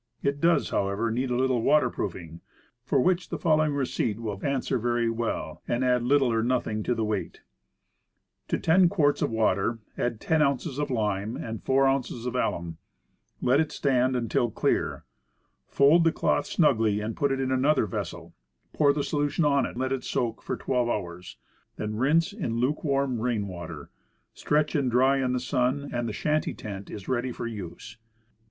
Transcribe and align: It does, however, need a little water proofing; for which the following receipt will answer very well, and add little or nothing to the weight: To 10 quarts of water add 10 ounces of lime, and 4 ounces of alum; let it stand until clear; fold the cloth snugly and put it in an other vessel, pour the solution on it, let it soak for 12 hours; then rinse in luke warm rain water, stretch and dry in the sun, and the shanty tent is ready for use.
It 0.23 0.41
does, 0.41 0.71
however, 0.71 1.11
need 1.11 1.29
a 1.29 1.35
little 1.35 1.61
water 1.61 1.91
proofing; 1.91 2.41
for 2.83 2.99
which 2.99 3.29
the 3.29 3.37
following 3.37 3.75
receipt 3.75 4.19
will 4.19 4.43
answer 4.43 4.79
very 4.79 5.11
well, 5.11 5.61
and 5.67 5.85
add 5.85 6.01
little 6.01 6.33
or 6.33 6.41
nothing 6.41 6.81
to 6.81 6.95
the 6.95 7.05
weight: 7.05 7.41
To 8.47 8.57
10 8.57 8.89
quarts 8.89 9.21
of 9.21 9.29
water 9.29 9.77
add 9.99 10.19
10 10.19 10.41
ounces 10.41 10.79
of 10.79 10.89
lime, 10.89 11.35
and 11.37 11.61
4 11.61 11.85
ounces 11.87 12.25
of 12.25 12.33
alum; 12.35 12.77
let 13.43 13.59
it 13.59 13.71
stand 13.71 14.15
until 14.15 14.49
clear; 14.49 15.03
fold 15.67 16.03
the 16.03 16.11
cloth 16.11 16.47
snugly 16.47 16.99
and 16.99 17.15
put 17.15 17.31
it 17.31 17.39
in 17.39 17.51
an 17.51 17.63
other 17.63 17.85
vessel, 17.85 18.33
pour 18.73 18.93
the 18.93 19.03
solution 19.03 19.45
on 19.45 19.67
it, 19.67 19.77
let 19.77 19.91
it 19.91 20.03
soak 20.03 20.41
for 20.41 20.57
12 20.57 20.89
hours; 20.89 21.37
then 21.75 21.93
rinse 21.95 22.33
in 22.33 22.55
luke 22.57 22.83
warm 22.83 23.19
rain 23.19 23.47
water, 23.47 23.91
stretch 24.33 24.73
and 24.73 24.89
dry 24.89 25.17
in 25.23 25.33
the 25.33 25.39
sun, 25.39 25.91
and 25.93 26.09
the 26.09 26.11
shanty 26.11 26.55
tent 26.55 26.89
is 26.89 27.07
ready 27.07 27.31
for 27.31 27.45
use. 27.45 27.97